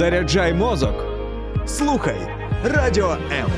[0.00, 0.94] Заряджай мозок.
[1.66, 2.16] Слухай
[2.64, 3.50] Радіо М.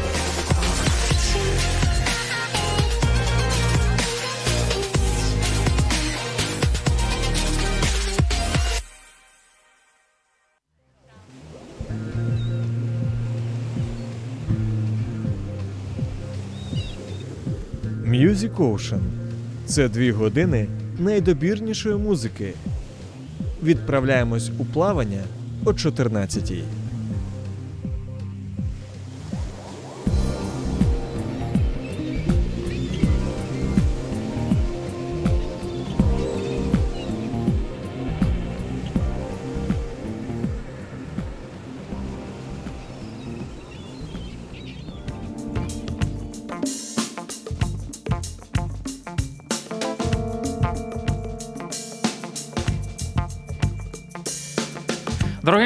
[18.07, 19.01] Music Ocean–
[19.67, 20.67] це дві години
[20.99, 22.53] найдобірнішої музики.
[23.63, 25.23] Відправляємось у плавання
[25.65, 26.65] о 14-й.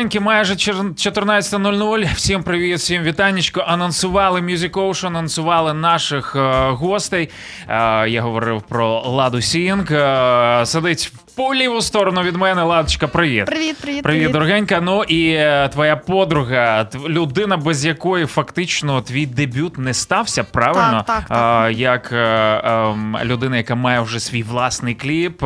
[0.07, 2.15] Дорогенькі, майже 14.00.
[2.15, 3.65] Всім привіт, всім вітанечко.
[3.67, 7.29] Анонсували Music Ocean, анонсували наших е, гостей.
[7.69, 9.93] Е, я говорив про Ладу Сінг.
[9.93, 12.63] Е, сидить по ліву сторону від мене.
[12.63, 13.47] Ладочка, привіт.
[13.47, 14.81] Привіт, привіт, Привіт, дорогенька.
[14.81, 21.05] Ну і е, твоя подруга, людина, без якої фактично твій дебют не стався, правильно?
[21.07, 21.71] Так, так, так.
[21.71, 25.45] Е, як е, ем, людина, яка має вже свій власний кліп.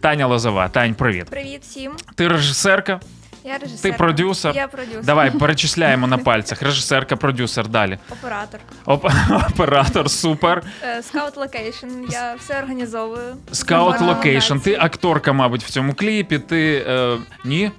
[0.00, 0.68] Таня Лозова.
[0.68, 1.26] Тань, привіт.
[1.30, 1.92] Привіт всім.
[2.14, 3.00] Ти режисерка?
[3.46, 3.90] Я режисер.
[3.92, 4.56] Ти продюсер?
[4.56, 5.04] Я продюсер.
[5.04, 6.62] Давай перечисляємо на пальцях.
[6.62, 7.98] Режисерка, продюсер, далі.
[8.10, 8.60] Оператор.
[8.86, 9.10] Оп-
[9.50, 10.62] оператор, супер.
[10.82, 11.86] Е, Scout location.
[12.10, 13.36] Я все організовую.
[13.52, 14.56] Scout location.
[14.58, 16.38] Ти акторка, мабуть, в цьому кліпі.
[16.38, 17.70] Ти е, ні?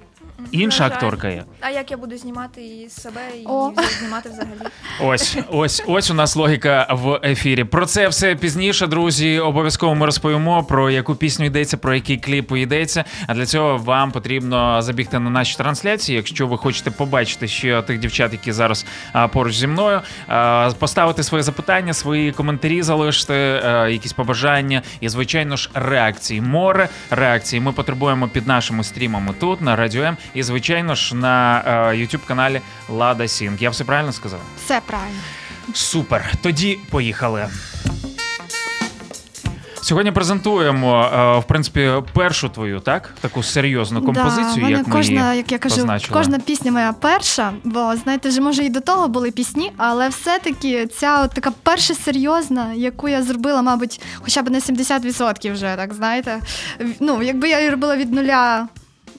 [0.52, 1.44] Інша акторка є.
[1.60, 3.72] А як я буду знімати і себе, і О.
[3.98, 4.58] знімати взагалі?
[5.00, 7.64] Ось, ось, ось у нас логіка в ефірі.
[7.64, 9.38] Про це все пізніше, друзі.
[9.38, 13.04] Обов'язково ми розповімо про яку пісню йдеться, про який кліп йдеться.
[13.26, 16.16] А для цього вам потрібно забігти на наші трансляції.
[16.16, 21.22] Якщо ви хочете побачити ще тих дівчат, які зараз а, поруч зі мною, а, поставити
[21.22, 26.40] свої запитання, свої коментарі залишити, а, якісь побажання і, звичайно ж, реакції.
[26.40, 27.60] Море реакцій.
[27.60, 31.62] Ми потребуємо під нашими стрімами тут на Радіо М і, звичайно ж, на
[31.94, 33.62] youtube каналі Лада Сінг.
[33.62, 34.40] Я все правильно сказав?
[34.64, 35.20] Все правильно.
[35.74, 36.32] Супер.
[36.42, 37.48] Тоді поїхали.
[39.88, 43.14] Сьогодні презентуємо, е, в принципі, першу твою, так?
[43.20, 46.18] Таку серйозну композицію, да, як ми кожна, її як я кажу, позначили.
[46.18, 50.86] кожна пісня моя перша, бо знаєте, вже може і до того були пісні, але все-таки
[50.86, 55.94] ця от така перша серйозна, яку я зробила, мабуть, хоча б на 70% вже, так
[55.94, 56.40] знаєте.
[57.00, 58.68] Ну, якби я її робила від нуля.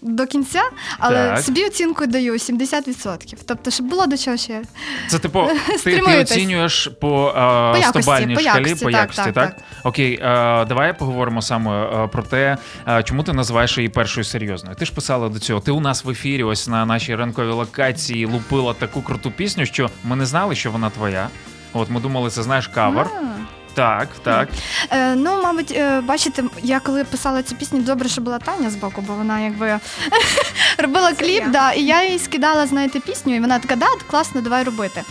[0.01, 0.61] До кінця,
[0.99, 1.39] але Так.
[1.39, 3.37] собі оцінку даю 70%.
[3.45, 4.61] Тобто, щоб було до чого ще.
[5.07, 5.47] Це типу,
[5.83, 9.33] ти, ти оцінюєш по, е, По якості, 100-бальній по шкалі, якості, по так, якості, так?
[9.33, 14.23] так, Окей, е, давай поговоримо саме е, про те, е, чому ти називаєш її першою
[14.23, 14.75] серйозною.
[14.75, 15.59] Ти ж писала до цього.
[15.59, 19.89] Ти у нас в ефірі, ось на нашій ранковій локації, лупила таку круту пісню, що
[20.03, 21.29] ми не знали, що вона твоя.
[21.73, 23.07] От ми думали, це знаєш кавер.
[23.15, 23.58] А.
[23.79, 24.49] Так, так.
[24.91, 28.75] Е, ну, мабуть, е, бачите, я коли писала цю пісню, добре, що була Таня з
[28.75, 29.79] боку, бо вона якби
[30.77, 34.63] робила кліп, да, і я їй скидала, знаєте, пісню, і вона така, да, класно, давай
[34.63, 35.03] робити.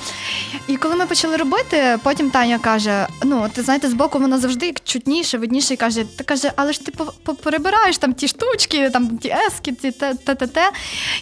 [0.69, 4.75] І коли ми почали робити, потім Таня каже: ну, ти знаєте, з боку вона завжди
[4.85, 6.93] чутніше, видніше, і каже, ти каже, але ж ти
[7.43, 10.71] перебираєш там ті штучки, там ті ески, ті те, те, те, те.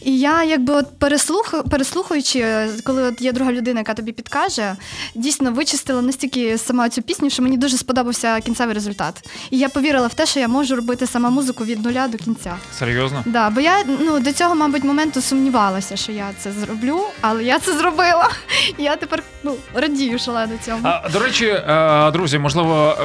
[0.03, 4.77] І я якби от переслух, переслухаючи, коли от є друга людина, яка тобі підкаже,
[5.15, 9.29] дійсно вичистила настільки сама цю пісню, що мені дуже сподобався кінцевий результат.
[9.51, 12.57] І я повірила в те, що я можу робити сама музику від нуля до кінця.
[12.79, 13.23] Серйозно?
[13.27, 17.59] Да, бо я ну до цього, мабуть, моменту сумнівалася, що я це зроблю, але я
[17.59, 18.31] це зробила.
[18.79, 20.79] І я тепер ну радію шалено цьому.
[20.83, 22.97] А, до речі, е, друзі, можливо,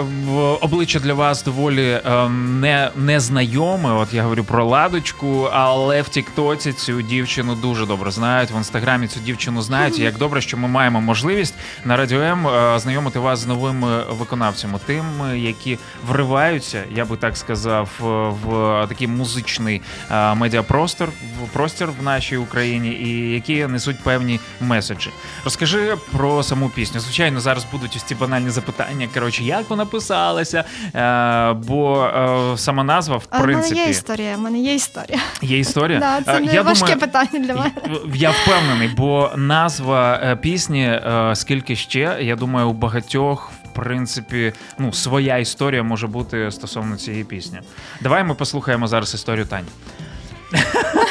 [0.61, 3.91] обличчя для вас доволі е, не, незнайоме.
[3.91, 8.51] От я говорю про ладочку, але в Тіктоці цю дівчину дуже добре знають.
[8.51, 9.99] В інстаграмі цю дівчину знають.
[9.99, 11.53] І Як добре, що ми маємо можливість
[11.85, 15.77] на радіо М е, знайомити вас з новими виконавцями, тими, які
[16.07, 18.03] вриваються, я би так сказав, е,
[18.43, 21.09] в такий музичний е, медіапростор,
[21.43, 25.09] в простір в нашій Україні, і які несуть певні меседжі.
[25.43, 26.99] Розкажи про саму пісню.
[26.99, 29.07] Звичайно, зараз будуть ось ці банальні запитання.
[29.13, 30.63] Коротше, як вона писалася?
[30.95, 34.35] Е, бо е, сама назва, в принципі, є історія.
[34.35, 35.19] В мене є історія.
[35.41, 35.99] є історія.
[35.99, 37.71] Да, це Е, не я важке думаю, питання для мене.
[38.15, 43.51] я впевнений, бо назва е, пісні е, скільки ще, я думаю, у багатьох.
[43.73, 47.61] Принципі, ну, своя історія може бути стосовно цієї пісні.
[48.01, 49.67] Давай ми послухаємо зараз історію Тані.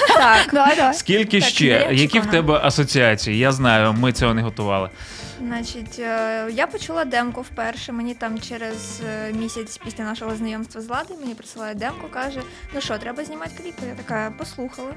[0.08, 0.48] Так.
[0.52, 0.94] Давай, давай.
[0.94, 1.88] Скільки Так, ще?
[1.90, 3.38] Які в тебе асоціації?
[3.38, 4.90] Я знаю, ми цього не готували.
[5.38, 7.92] Значить, е, я почула демку вперше.
[7.92, 12.42] Мені там через е, місяць після нашого знайомства з Ладою мені присилає демку, каже:
[12.74, 13.82] ну що, треба знімати кліпи.
[13.88, 14.90] Я така послухала.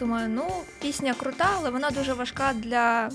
[0.00, 0.44] Думаю, ну,
[0.82, 3.10] пісня крута, але вона дуже важка для.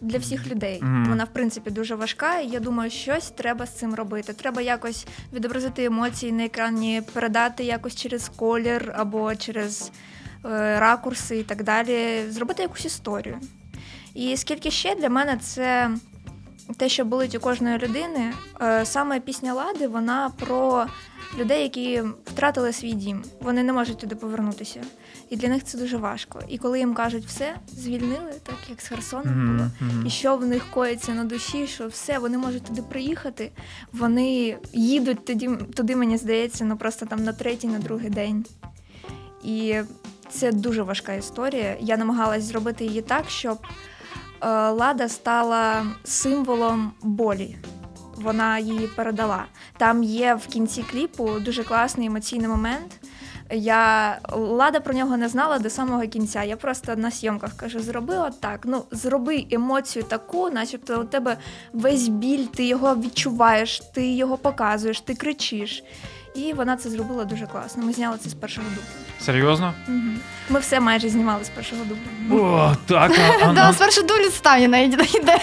[0.00, 1.04] Для всіх людей Мгм.
[1.08, 4.32] вона в принципі дуже важка, і я думаю, щось треба з цим робити.
[4.32, 9.90] Треба якось відобразити емоції на екрані, передати якось через колір або через
[10.44, 13.38] е, ракурси і так далі, зробити якусь історію.
[14.14, 15.90] І скільки ще для мене це
[16.76, 18.32] те, що болить у кожної людини.
[18.62, 20.86] Е, Саме пісня Лади, вона про
[21.38, 23.24] людей, які втратили свій дім.
[23.40, 24.80] Вони не можуть туди повернутися.
[25.30, 26.40] І для них це дуже важко.
[26.48, 29.70] І коли їм кажуть, все, звільнили, так як з Херсоном було.
[29.70, 30.06] Мгм, мгм.
[30.06, 33.52] І що в них коїться на душі, що все, вони можуть туди приїхати,
[33.92, 38.44] вони їдуть тоді, туди, мені здається, ну просто там на третій, на другий день.
[39.44, 39.76] І
[40.30, 41.76] це дуже важка історія.
[41.80, 47.56] Я намагалась зробити її так, щоб е, Лада стала символом болі.
[48.16, 49.44] Вона її передала.
[49.78, 53.00] Там є в кінці кліпу дуже класний емоційний момент.
[53.50, 56.42] Я Лада про нього не знала до самого кінця.
[56.42, 58.60] Я просто на зйомках кажу: зроби отак.
[58.64, 61.36] Ну, зроби емоцію таку, начебто у тебе
[61.72, 65.84] весь біль, ти його відчуваєш, ти його показуєш, ти кричиш.
[66.36, 67.82] І вона це зробила дуже класно.
[67.86, 68.82] Ми зняли це з першого дубля.
[69.20, 69.74] Серйозно?
[69.88, 69.96] Угу.
[70.48, 72.36] Ми все майже знімали з першого дубля.
[72.42, 73.12] О, так.
[73.18, 75.38] а- а- Да, ну, спершу долю Таня на ідея.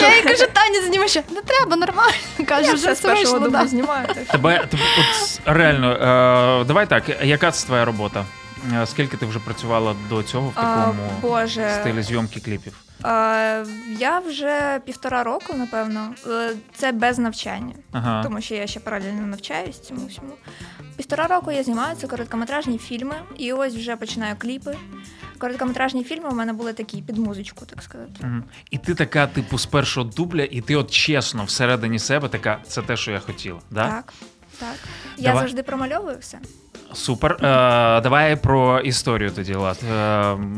[0.00, 1.22] Я їй кажу, Таня, зніми ще.
[1.30, 2.12] Не треба, нормально.
[2.46, 3.66] Каже, вже все з першого дубля да.
[3.66, 4.06] знімаю.
[4.06, 8.24] так що- Тебе, тебе от реально, е, давай так, яка це твоя робота?
[8.72, 12.78] Е, Скільки ти вже працювала до цього в А, такому Боже, стилі зйомки кліпів?
[13.02, 13.64] а,
[13.98, 16.14] я вже півтора року, напевно.
[16.26, 17.74] Е, Це без навчання.
[17.92, 18.22] Ага.
[18.22, 20.32] тому що я ще паралельно навчаюсь цьому всьому.
[20.96, 24.76] Півтора року я знімаю це короткометражні фільми, і ось вже починаю кліпи.
[25.38, 28.12] Короткометражні фільми у мене були такі під музичку, так сказати.
[28.20, 28.44] Мгм.
[28.70, 32.82] І ти така, типу, з першого дубля, і ти от чесно всередині себе така, це
[32.82, 33.58] те, що я хотіла.
[33.70, 33.88] Да?
[33.90, 34.12] Так,
[34.60, 34.74] так.
[35.16, 36.38] Я завжди промальовую все.
[36.96, 37.32] Супер.
[37.32, 39.78] Е, давай про історію тоді, Лад.
[39.92, 39.94] Е,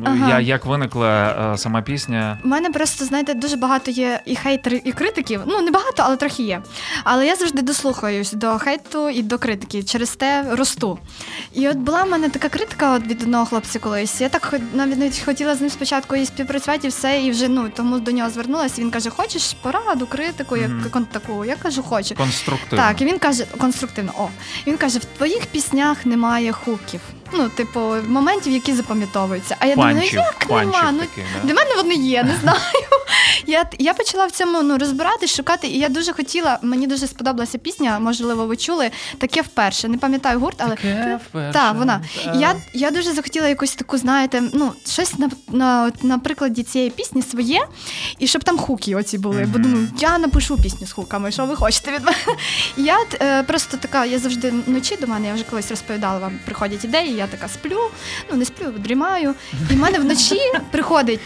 [0.05, 0.29] Ага.
[0.29, 2.39] я, як виникла е, сама пісня?
[2.45, 5.41] У мене просто, знаєте, дуже багато є і хейтерів, і критиків.
[5.47, 6.63] Ну, не багато, але трохи є.
[7.05, 9.83] Але я завжди дослухаюсь до хейту і до критики.
[9.83, 10.99] Через те росту.
[11.55, 14.21] І от була в мене така критика от від одного хлопця колись.
[14.21, 17.69] Я так навіть навіть хотіла з ним спочатку і співпрацювати, і все, і вже ну
[17.77, 18.81] тому до нього звернулася.
[18.83, 21.45] Він каже: Хочеш пораду, критику, як кон- таку?
[21.45, 22.15] Я кажу, хочу.
[22.15, 22.85] Конструктивно.
[22.85, 24.13] Так, і він каже конструктивно.
[24.19, 24.29] О,
[24.67, 27.01] він каже: в твоїх піснях немає хуків.
[27.33, 29.57] Ну, типу, моментів, які запам'ятовуються.
[29.59, 30.93] А я думаю, ну як нема?
[30.93, 31.47] Ну таких, да?
[31.47, 32.59] для мене вони є, не знаю.
[33.47, 37.59] Я, я почала в цьому ну, розбиратись, шукати, і я дуже хотіла, мені дуже сподобалася
[37.59, 39.89] пісня, можливо, ви чули, таке вперше.
[39.89, 42.01] Не пам'ятаю гурт, але Таке вперше, так, вона.
[42.25, 42.33] та.
[42.35, 47.23] Я, я дуже захотіла якусь таку, знаєте, ну, щось на, на, на прикладі цієї пісні
[47.23, 47.61] своє,
[48.19, 49.49] і щоб там хуки оці були.
[49.53, 52.19] Бо думаю, я напишу пісню з хуками, що ви хочете від мене.
[52.77, 56.85] Я е, просто така, я завжди вночі до мене, я вже колись розповідала вам, приходять
[56.85, 57.81] ідеї, я така сплю,
[58.31, 59.35] ну не сплю, дрімаю.
[59.71, 61.21] І в мене вночі приходить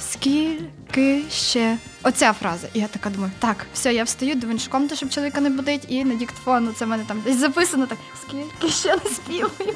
[0.00, 1.76] скільки ще.
[2.02, 2.66] Оця фраза.
[2.74, 5.84] І я така думаю, так, все, я встаю, до іншу комнату, щоб чоловіка не будить,
[5.88, 9.74] і на диктофон, ну, це в мене там десь записано так, скільки ще не співаю.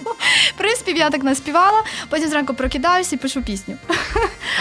[0.56, 3.76] Приспів я так наспівала, потім зранку прокидаюся і пишу пісню.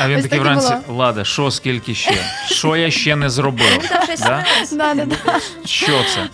[0.01, 0.73] А він такий вранці.
[0.87, 2.25] Лада, що скільки ще?
[2.49, 3.87] Що я ще не зробив?
[3.89, 4.45] Там щось Да?
[4.59, 4.71] СМС.
[4.71, 5.39] Да, да, да.
[5.65, 6.29] Що це?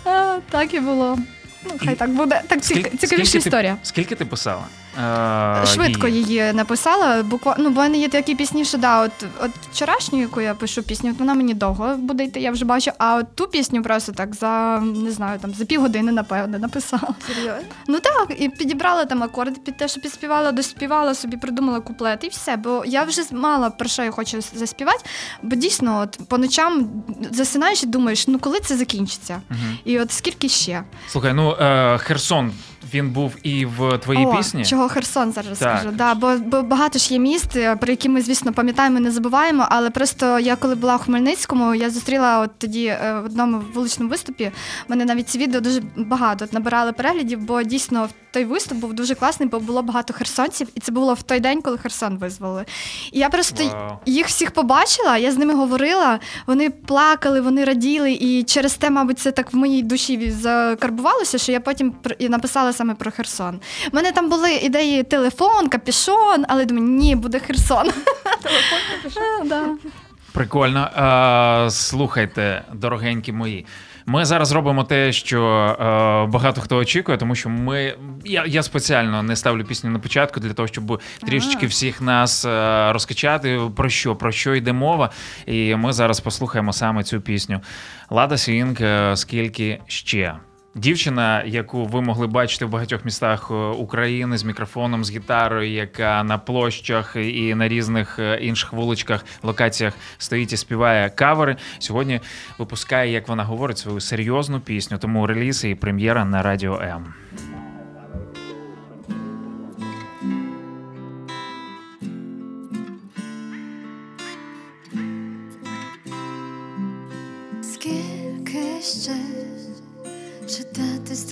[0.50, 1.18] Так і було.
[1.68, 2.42] Ну, хай так буде.
[2.48, 3.76] Так цік- цікавіша історія.
[3.82, 4.64] скільки ти писала?
[4.98, 7.22] Е, Швидко її написала.
[7.22, 10.54] Буквально ну, бо в мене є такі пісні, що да, от, от вчорашню, яку я
[10.54, 12.90] пишу пісню, от вона мені довго буде йти, я вже бачу.
[12.98, 17.14] А от ту пісню просто так за не знаю, там за півгодини, напевне, написала.
[17.26, 17.62] Серйозно?
[17.88, 22.28] Ну так, і підібрала там акорди під те, що підспівала, доспівала собі, придумала куплет і
[22.28, 22.56] все.
[22.56, 25.04] Бо я вже мала про що я хочу заспівати.
[25.42, 26.88] Бо дійсно, от по ночам
[27.30, 29.42] засинаєш і думаєш, ну коли це закінчиться?
[29.50, 29.78] Мгм.
[29.84, 30.82] І от скільки ще?
[31.08, 32.52] Слухай, ну е, Херсон,
[32.96, 34.64] він був і в твоїй О, пісні.
[34.64, 35.78] Чого Херсон зараз Так.
[35.78, 35.96] скажу.
[35.96, 39.10] Да, бо, бо багато ж є міст, е, про які ми, звісно, пам'ятаємо і не
[39.10, 39.66] забуваємо.
[39.70, 44.10] Але просто я коли була в Хмельницькому, я зустріла от тоді е, в одному вуличному
[44.10, 44.50] виступі.
[44.88, 49.14] Мене навіть ці відео дуже багато от, набирали переглядів, бо дійсно той виступ був дуже
[49.14, 52.64] класний, бо було багато херсонців, і це було в той день, коли Херсон визволили.
[53.12, 53.98] І я просто Вау.
[54.06, 59.18] їх всіх побачила, я з ними говорила, вони плакали, вони раділи, і через те, мабуть,
[59.18, 63.60] це так в моїй душі закарбувалося, що я потім написала саме про Херсон.
[63.92, 67.92] У мене там були ідеї телефон, капішон, але думаю, ні, буде Херсон.
[68.42, 68.78] Телефон.
[69.48, 69.62] Да.
[70.32, 70.90] Прикольно.
[71.70, 73.66] Слухайте, дорогенькі мої.
[74.06, 77.94] Ми зараз робимо те, що е, багато хто очікує, тому що ми.
[78.24, 82.92] Я, я спеціально не ставлю пісню на початку для того, щоб трішечки всіх нас е,
[82.92, 83.60] розкачати.
[83.76, 85.10] Про що, про що йде мова.
[85.46, 87.60] І ми зараз послухаємо саме цю пісню.
[88.10, 90.34] Лада Сінг, е, скільки ще.
[90.76, 96.24] Дівчина, яку ви могли бачити в багатьох містах е, України з мікрофоном, з гітарою, яка
[96.24, 101.56] на площах і на різних е, інших вуличках, локаціях стоїть і співає кавери.
[101.78, 102.20] Сьогодні
[102.58, 104.98] випускає, як вона говорить, свою серйозну пісню.
[104.98, 107.14] Тому реліз і прем'єра на радіо М.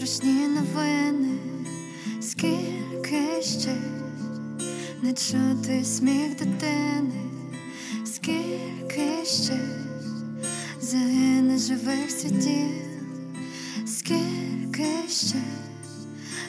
[0.07, 1.39] страшні новини,
[2.21, 3.77] скільки ще?
[5.03, 7.15] Не чути сміх дитини,
[8.05, 9.59] скільки ще?
[10.81, 12.71] Загине живих світів,
[13.87, 15.39] скільки ще?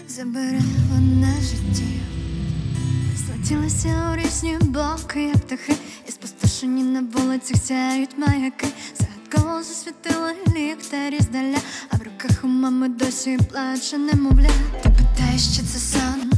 [0.07, 2.01] Забере вона життів.
[3.17, 5.73] Злетілися у різні боки, як птахи,
[6.07, 8.67] і спустошені на вулицях сяють маяки.
[9.35, 11.57] Загадково засвітили ліхтарі здаля,
[11.89, 14.49] а в руках у мами досі плаче немовля.
[14.83, 16.31] Ти питаєш, чи це сон,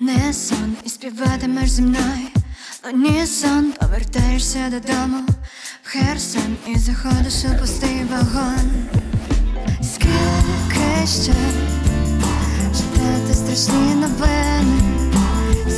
[0.00, 2.28] не сон, і співатимеш зі мною.
[2.94, 5.24] Ні, сон, повертаєшся додому
[5.82, 8.70] в Херсон і заходиш у пустий вагон.
[9.82, 11.34] Скільки ще
[12.76, 14.80] читати страшні новини?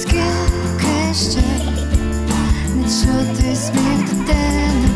[0.00, 1.42] Скільки ще
[2.74, 4.88] не чути сміх дитини,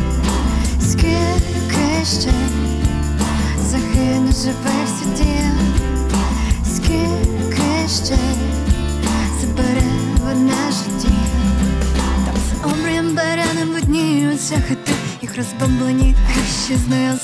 [2.03, 2.31] скільки ще
[3.69, 5.53] загине живих світів,
[6.75, 8.17] скільки ще
[9.41, 9.83] забере
[10.19, 11.13] вона життів.
[12.25, 14.91] Там за обрієм беренем видніються хати,
[15.21, 16.15] їх розбомблені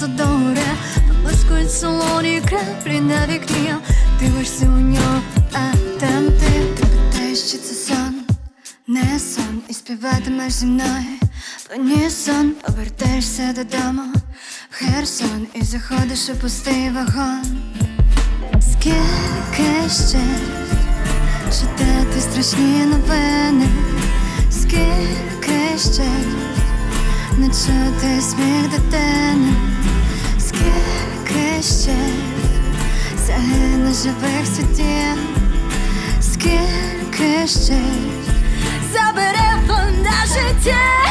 [0.08, 0.62] до гори
[1.08, 3.74] Поблискують солоні краплі на вікні.
[4.20, 5.22] Дивишся у нього,
[5.54, 6.76] а там ти.
[6.78, 8.16] Ти питаєш, чи це сон,
[8.88, 9.62] не сон.
[9.70, 11.20] І співатимеш зі мною.
[12.10, 14.02] Сон, повертаєшся додому.
[14.16, 14.19] в
[14.80, 17.44] Херсон І заходиш у пустий вагон.
[18.72, 20.22] Скільки ще
[21.46, 23.68] читати страшні новини,
[24.52, 26.10] скільки ще
[27.38, 29.54] не чути сміх дитини,
[30.40, 31.98] скільки ще
[33.28, 35.18] загине живих світів,
[36.22, 37.82] скільки ще
[38.94, 41.09] забере вона життя.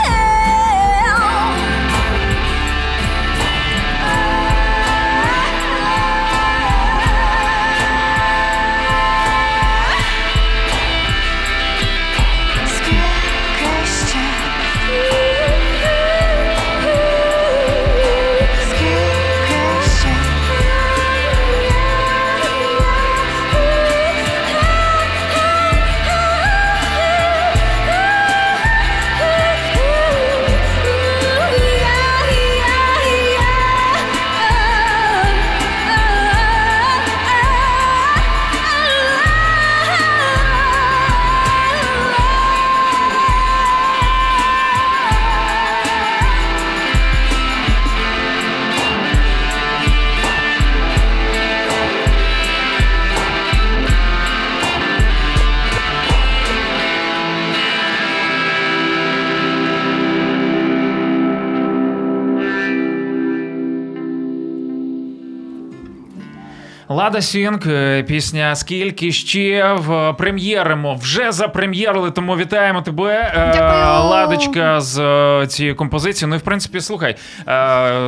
[66.99, 70.95] Лада Сінг, е, пісня Скільки ще в прем'єримо.
[70.95, 73.33] Вже запрем'єрили, тому вітаємо тебе.
[73.35, 74.11] Е, Дякую.
[74.11, 76.31] Ладочка з е, цією композицією.
[76.31, 77.17] Ну і в принципі, слухай.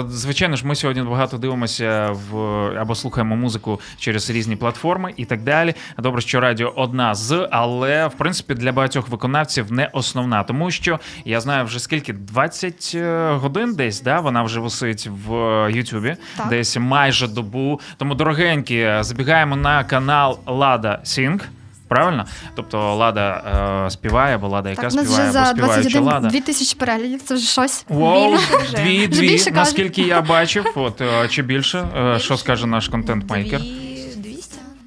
[0.08, 2.36] Звичайно ж, ми сьогодні багато дивимося в
[2.80, 5.74] або слухаємо музику через різні платформи і так далі.
[5.98, 11.00] Добре, що радіо одна з, але в принципі для багатьох виконавців не основна, тому що
[11.24, 12.96] я знаю вже скільки 20
[13.30, 15.32] годин десь, да, вона вже висить в
[15.70, 16.16] Ютубі,
[16.48, 17.80] десь майже добу.
[17.96, 21.48] Тому, дорогенькі, забігаємо на канал Лада Сінг.
[21.88, 22.24] Правильно?
[22.54, 23.42] Тобто Лада
[23.86, 26.28] е, співає, або Лада, яка Так, співає, вже або за співаюча 21 Лада.
[26.28, 27.84] 2 тисячі переглядів, це вже щось.
[27.88, 28.36] Воу,
[28.76, 33.60] дві, дві, наскільки я бачив, от е, чи більше, Е, що скаже наш контент-мейкер?
[33.60, 33.89] Дві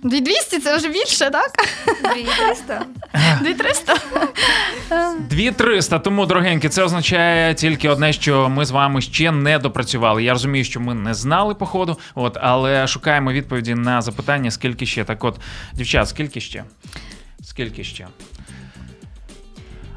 [0.04, 0.54] 200?
[0.54, 1.52] 2200 це вже більше, так?
[2.14, 2.86] Дві 300?
[3.42, 3.96] 2300.
[5.30, 10.24] Дві 300, тому, дорогенькі, це означає тільки одне, що ми з вами ще не допрацювали.
[10.24, 14.86] Я розумію, що ми не знали по ходу, от, але шукаємо відповіді на запитання, скільки
[14.86, 15.04] ще.
[15.04, 15.36] Так от,
[15.74, 16.64] дівчат, скільки ще?
[17.44, 18.08] Скільки ще?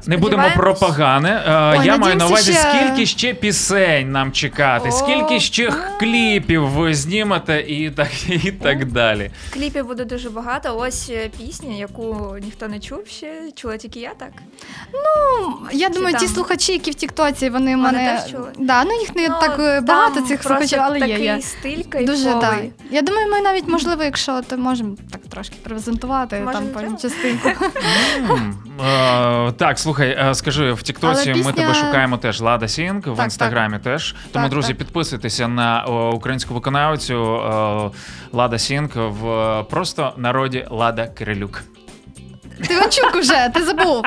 [0.07, 1.43] Не будемо про погане.
[1.47, 5.69] Е, Ой, Я маю на увазі, ще- скільки ще пісень нам чекати, О, скільки ще
[5.69, 5.99] а.
[5.99, 9.31] кліпів ви знімете і так, і так далі.
[9.53, 10.77] Кліпів буде дуже багато.
[10.77, 14.29] Ось е, пісня, яку ніхто не чув ще, чула тільки я так.
[14.93, 14.99] Ну
[15.71, 18.19] Я Чи думаю, ті слухачі, які в Тіктоці, вони в Вони мене.
[18.21, 18.47] теж чули?
[18.59, 21.41] Да, ну їх не Ну, так е, багато цих слухачів, але такий є.
[21.41, 22.05] стиль кайфовий.
[22.05, 22.59] Дуже так.
[22.91, 27.49] Я думаю, ми навіть можливо, якщо то можемо так трошки презентувати Може, там частинку.
[29.57, 33.25] Так, слухай, е, скажи, в Тіктоці Але ми тебе шукаємо теж Лада Сінг, в Так,
[33.25, 34.15] інстаграмі теж.
[34.31, 34.77] Тому, Так, друзі, так.
[34.77, 37.41] підписуйтеся на українську виконавцю
[38.33, 41.63] Лада Сінг в е, просто народі Лада Кирилюк.
[42.67, 44.03] Ти Іванчук уже, ти забув.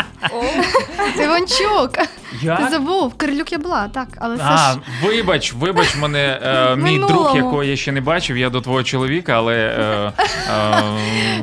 [1.17, 1.93] Ти Іванчук.
[2.41, 3.15] Ти забув.
[3.15, 4.79] Кирилюк я була, так, але це А, ж.
[5.05, 9.33] вибач, вибач мене, е, мій друг, якого я ще не бачив, я до твого чоловіка,
[9.33, 10.13] але е,
[10.51, 10.83] е,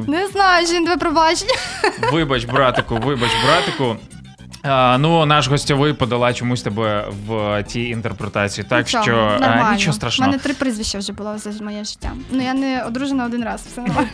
[0.08, 1.60] Не знаю, що він тебе пробачить.
[2.12, 3.96] вибач, братику, вибач, братику.
[4.64, 8.66] А, ну, наш гостьовий подала чомусь тебе в тій інтерпретації.
[8.70, 9.72] Так Нічого, що а, нормально.
[9.74, 12.12] нічого У мене три прізвища вже було за моє життя.
[12.32, 13.62] Ну я не одружена один раз.
[13.72, 14.10] Все нормально.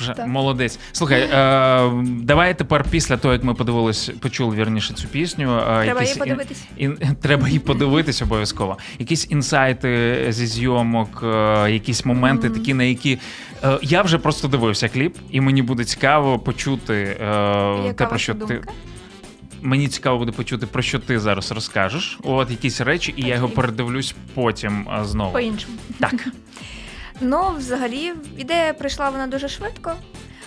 [0.00, 0.26] Вже Так.
[0.26, 0.78] молодець.
[0.92, 5.58] Слухай, е, давай тепер після того, як ми подивились, почули вірніше цю пісню.
[5.58, 6.64] е, Треба якісь її подивитись.
[6.76, 8.78] Ін, треба її подивитись обов'язково.
[8.98, 12.58] Якісь інсайти зі зйомок, е, якісь моменти, Мгм.
[12.58, 13.18] такі, на які
[13.64, 17.26] е, я вже просто дивився кліп, і мені буде цікаво почути е,
[17.86, 18.60] Яка те, про що ти.
[19.62, 22.18] Мені цікаво буде почути, про що ти зараз розкажеш.
[22.22, 25.32] От якісь речі, і я його передивлюсь потім е, знову.
[25.32, 25.74] По-іншому.
[26.00, 26.14] Так.
[27.24, 29.94] Ну, взагалі, ідея прийшла вона дуже швидко.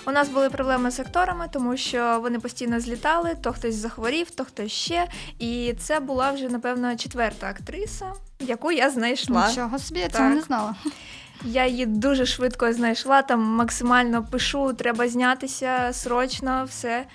[0.08, 4.46] У нас були проблеми з акторами, тому що вони постійно злітали, то хтось захворів, то
[4.46, 5.08] хтось ще.
[5.40, 9.50] І це була вже, напевно, четверта актриса, яку я знайшла.
[9.50, 10.36] Нічого собі, я цього Так.
[10.36, 10.76] не знала.
[11.46, 17.06] Я її дуже швидко знайшла, там максимально пишу, треба знятися срочно, все.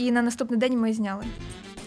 [0.00, 1.24] І на наступний день ми зняли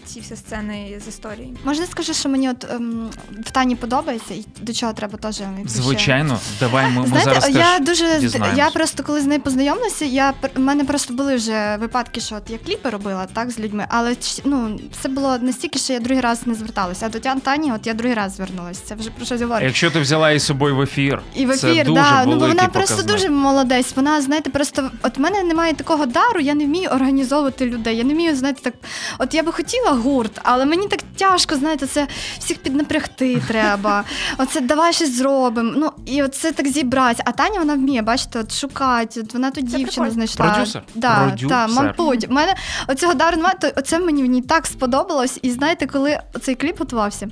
[0.06, 1.56] ці всі сцени з історії.
[1.64, 3.10] Можна скажу, що мені от ем,
[3.46, 7.86] в Тані подобається, і до чого треба теж Звичайно, давай ми, ми зараз я теж
[7.86, 8.58] дуже дізнаємось.
[8.58, 12.50] я просто коли з нею познайомилася, я в мене просто були вже випадки, що от
[12.50, 16.46] я кліпи робила так з людьми, але ну це було настільки, що я другий раз
[16.46, 17.06] не зверталася.
[17.06, 18.80] А до Тян Тані, от я другий раз звернулася.
[18.84, 19.66] Це вже про щось говорить.
[19.66, 22.24] Якщо ти взяла її з собою в ефір, І в це ефір, дуже да.
[22.24, 23.06] ну бо вона просто показник.
[23.06, 23.96] дуже молодець.
[23.96, 27.96] Вона, знаєте, просто от в мене немає такого дару, я не вмію організовувати людей.
[27.96, 28.74] Я не вмію, знаєте, так.
[29.18, 32.06] От я би хотіла гурт, але мені так тяжко, знаєте, це
[32.38, 34.04] всіх піднапрягти треба.
[34.38, 35.72] Оце давай щось зробимо.
[35.76, 37.22] Ну і оце так зібрати.
[37.26, 39.20] А Таня вона вміє, бачите, от шукати.
[39.20, 40.10] От вона ту дівчину прикольно.
[40.10, 40.50] знайшла.
[40.50, 40.82] Продюсер?
[40.94, 41.48] Да, Продюсер.
[41.48, 42.26] Да, мабуть.
[42.30, 42.54] У мене
[42.88, 45.38] оцього дару немає, то оце мені в ній так сподобалось.
[45.42, 47.28] І знаєте, коли цей кліп готувався,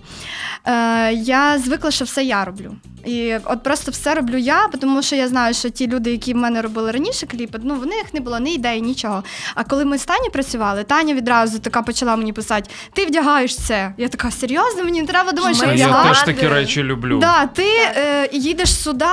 [0.64, 2.76] е, я звикла, що все я роблю.
[3.04, 6.36] І от просто все роблю я, тому що я знаю, що ті люди, які в
[6.36, 9.24] мене робили раніше кліпи, ну в них не було ні ідеї, нічого.
[9.54, 12.51] А коли ми з Тані працювали, Таня відразу така почала мені писати:
[12.92, 13.94] ти вдягаєш це.
[13.98, 16.08] Я така серйозно, мені не треба думати, що Ми я вдягати.
[16.08, 16.32] теж вдягати.
[16.34, 17.18] такі речі люблю.
[17.18, 19.04] Да, ти е, їдеш сюди,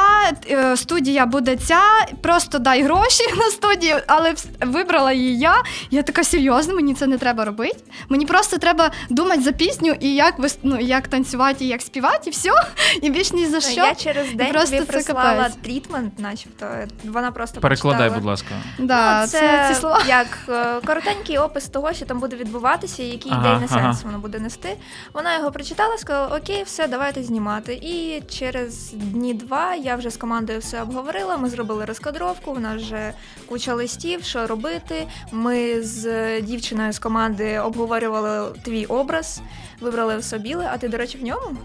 [0.52, 1.82] е, студія буде ця,
[2.22, 5.56] просто дай гроші на студію, але вибрала її я.
[5.92, 7.78] Я така серйозно, мені це не треба робити.
[8.10, 12.20] Мені просто треба думати за пісню і як вис- ну, як танцювати, і як співати,
[12.26, 12.50] і все.
[13.02, 13.72] І більш ні за що.
[13.82, 15.56] Я через день Просто тобі це прислала капець.
[15.64, 16.66] трітмент, начебто.
[17.04, 18.20] Вона просто Перекладай, прочитала.
[18.20, 18.48] будь ласка.
[18.80, 20.02] Да, Ну, це, це, ці слова.
[20.08, 23.94] як е, коротенький опис того, що там буде відбуватися, і який Ага, ідейний ага.
[23.94, 24.78] сенс воно буде нести.
[25.14, 27.74] Вона його прочитала, сказала: Окей, все, давайте знімати.
[27.74, 31.38] І через дні два я вже з командою все обговорила.
[31.38, 32.52] Ми зробили розкадровку.
[32.52, 33.14] У нас вже
[33.50, 35.08] куча листів, що робити.
[35.32, 39.42] Ми з дівчиною з команди обговорювали твій образ,
[39.82, 40.70] вибрали все біле.
[40.74, 41.58] А ти, до речі, в ньому?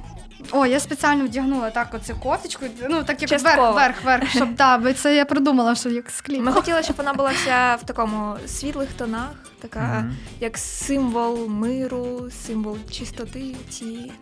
[0.52, 3.72] О, я спеціально вдягнула так оцю кофточку, ну так як Частково.
[3.72, 6.42] вверх, вверх, вверх, щоб да, бо це я придумала, що як з кліпу.
[6.42, 9.30] Ми хотіли, щоб вона була вся в такому світлих тонах,
[9.60, 9.80] така.
[9.80, 10.16] Мгм.
[10.40, 14.12] як символ миру, символ чистоти цієї.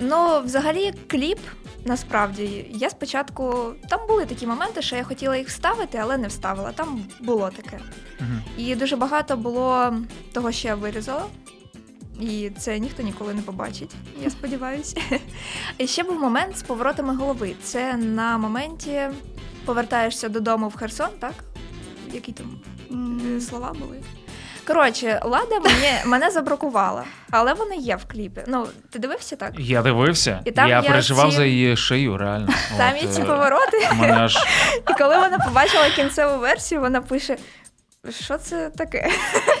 [0.00, 1.38] Ну, взагалі, кліп.
[1.84, 6.72] Насправді, я спочатку там були такі моменти, що я хотіла їх вставити, але не вставила.
[6.72, 7.78] Там було таке.
[8.20, 8.42] Мгм.
[8.56, 9.94] І дуже багато було
[10.32, 11.22] того, що я вирізала.
[12.20, 13.90] І це ніхто ніколи не побачить,
[14.22, 14.96] я сподіваюся.
[15.78, 17.54] І ще був момент з поворотами голови.
[17.62, 19.00] Це на моменті
[19.64, 21.34] повертаєшся додому в Херсон, так?
[22.12, 22.60] Які там
[23.36, 23.96] Е, слова були.
[24.66, 28.40] Коротше, Лада мені, мене забракувала, але вона є в кліпі.
[28.46, 29.52] Ну, ти дивився так?
[29.58, 32.48] Я дивився, І там я є переживав ці- за її шию, реально.
[32.76, 33.88] Там От, є ці е, повороти.
[33.94, 34.36] Мене аж
[34.90, 37.36] І коли вона побачила кінцеву версію, вона пише:
[38.08, 39.10] Що це таке?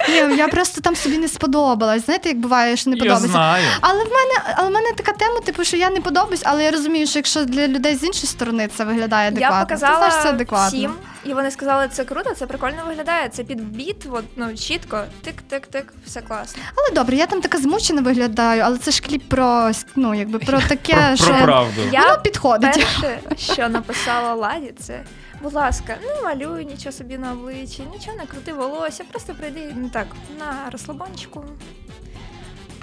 [0.08, 2.04] Ні, я просто там собі не сподобалась.
[2.04, 3.32] Знаєте, як буває, що не Я подобається.
[3.32, 3.64] знаю.
[3.80, 6.70] Але в мене, але в мене така тема, типу, що я не подобаюсь, але я
[6.70, 10.22] розумію, що якщо для людей з іншої сторони це виглядає адекватно, Я то показала знаєш,
[10.22, 10.78] це адекватно.
[10.78, 10.92] всім,
[11.24, 13.28] і вони сказали, це круто, це прикольно виглядає.
[13.28, 16.62] Це під біт, от, ну, чітко, тик-тик-тик, все класно.
[16.76, 20.60] Але добре, я там така змучена виглядаю, але це ж кліп про ну, якби про
[20.60, 21.80] таке, Про, що про правду.
[21.92, 22.72] Я воно підходить.
[22.74, 23.18] Перше,
[23.54, 25.00] що написала Ладі, це.
[25.42, 29.88] Будь ласка, не малюй нічого собі на обличчі, нічого не крути волосся, просто прийди ну,
[29.88, 30.06] так
[30.38, 31.44] на розслабончику.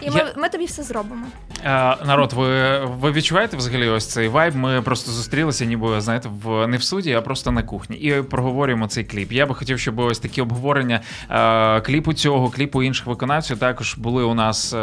[0.01, 1.25] І ми, Я- ми тобі все зробимо.
[1.65, 4.55] Е, народ, ви, ви відчуваєте взагалі ось цей вайб?
[4.55, 7.97] Ми просто зустрілися, ніби знаєте, в не в суді, а просто на кухні.
[7.97, 9.31] І проговорюємо цей кліп.
[9.31, 14.23] Я би хотів, щоб ось такі обговорення е, кліпу цього, кліпу інших виконавців також були
[14.23, 14.77] у нас е,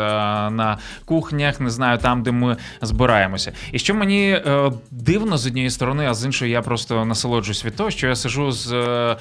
[0.50, 3.52] на кухнях, не знаю, там, де ми збираємося.
[3.72, 4.42] І що мені
[4.90, 8.52] дивно з однієї сторони, а з іншої я просто насолоджуюсь від того, що я сижу
[8.52, 9.16] з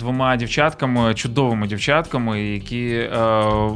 [0.00, 3.10] двома дівчатками, чудовими дівчатками, які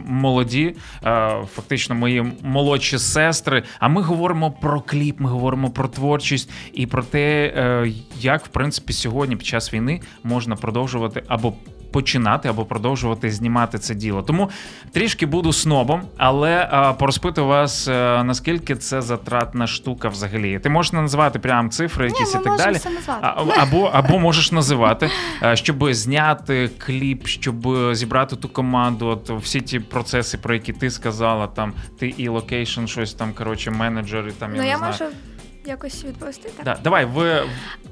[0.06, 3.62] молоді, е, фактично мої молодші сестри.
[3.78, 8.48] А ми говоримо про кліп, ми говоримо про творчість і про те, е, як в
[8.48, 11.54] принципі сьогодні під час війни можна продовжувати або.
[11.92, 14.22] Починати або продовжувати знімати це діло.
[14.22, 14.50] Тому
[14.92, 20.58] трішки буду снобом, але а, порозпитую вас, е, наскільки це затратна штука взагалі.
[20.58, 22.74] Ти можеш не називати прям цифри, Ні, якісь ми і так далі.
[22.76, 23.20] все назвати.
[23.22, 25.10] А- або, або можеш називати,
[25.42, 27.54] е, щоб зняти кліп, щоб
[27.94, 29.06] зібрати ту команду.
[29.06, 33.70] От всі ті процеси, про які ти сказала, там ти і location, щось там, коротше,
[33.70, 34.92] менеджер, і там я ну не я знаю.
[34.92, 35.04] можу
[35.64, 36.50] якось відповісти.
[36.56, 36.64] Так?
[36.64, 37.42] Да, давай, ви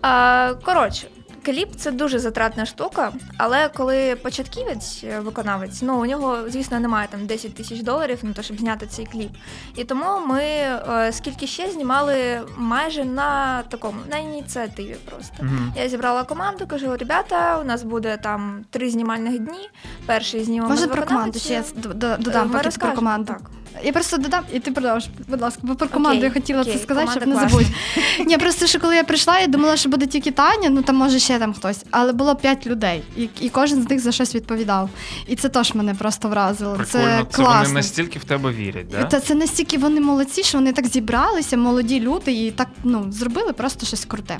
[0.03, 1.07] А, коротше,
[1.45, 7.09] кліп це дуже затратна штука, але коли початківець е, виконавець, ну у нього, звісно, немає
[7.11, 9.31] там 10 тисяч доларів на те, щоб зняти цей кліп.
[9.77, 15.35] І тому ми е, скільки ще знімали майже на такому на ініціативі просто.
[15.41, 15.73] Мгм.
[15.77, 19.71] Я зібрала команду, кажу, ребята, у нас буде там три знімальних дні.
[20.07, 23.33] Перший знімемо Можна з про команду ще я додам поки про команду.
[23.33, 23.51] Так.
[23.85, 26.73] Я просто додам, і ти продовж, будь ласка, бо про команду Окей, я хотіла окей,
[26.73, 27.67] це сказати, щоб не забудь.
[28.27, 31.19] Ні, просто що коли я прийшла, я думала, що буде тільки Таня, ну там може
[31.19, 34.91] ще там хтось, але було п'ять людей, і, і кожен з них за щось відповідав.
[35.27, 36.75] І це теж мене просто вразило.
[36.75, 39.05] прикольно, це це вони настільки в тебе вірять, да?
[39.05, 43.53] Та це настільки вони молодці, що вони так зібралися, молоді люди, і так ну зробили
[43.53, 44.39] просто щось круте.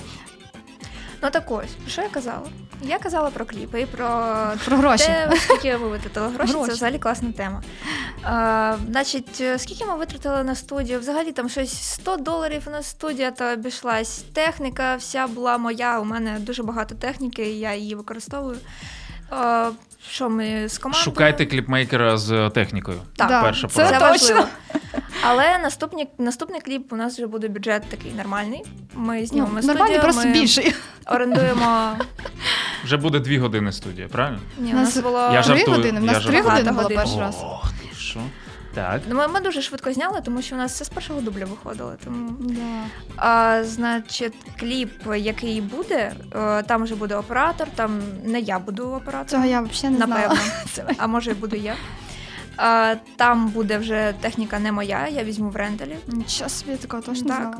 [1.23, 2.47] Ну так ось, що я казала?
[2.83, 4.07] Я казала про кліпи і про
[4.65, 5.05] Про гроші.
[5.05, 6.69] те, скільки ви витратили гроші, Гроші.
[6.69, 7.63] це взагалі класна тема.
[8.23, 11.01] А, значить, е, скільки ми витратили на студію?
[11.01, 14.25] Взагалі там щось 100 доларів на студія та обійшлась.
[14.33, 16.01] Техніка вся була моя.
[16.01, 18.57] У мене дуже багато техніки, я її використовую.
[20.11, 21.05] Що ми з командою?
[21.05, 22.99] Шукайте кліпмейкера з технікою.
[23.17, 24.13] Так, Да, перша це Це порада.
[24.19, 24.45] точно.
[25.23, 28.63] Але наступний, наступний кліп у нас вже буде бюджет такий нормальний.
[28.95, 30.75] Ми знімемо Ну, студію, нормально, просто ми більший.
[31.07, 31.97] орендуємо.
[32.85, 34.39] Вже буде дві години студія, правильно?
[34.59, 36.01] Ні, у Нас- нас було Я Три години.
[36.01, 36.43] У нас три жартую.
[36.45, 37.37] години було перший раз.
[37.43, 38.21] Ох, ти що?
[38.75, 39.01] Так.
[39.09, 41.93] Ну, ми, ми дуже швидко зняли, тому що у нас все з першого дубля виходило.
[42.05, 42.85] Тому Да.
[43.17, 49.27] а, значить, кліп, який буде, е, там вже буде оператор, там не я буду оператором,
[49.27, 50.41] Цього я взагалі не напевно.
[50.99, 51.75] А може буду я.
[52.57, 55.97] А, там буде вже техніка не моя, я візьму в ренталі.
[56.07, 57.37] Нічого собі такого точно Так.
[57.41, 57.59] знала.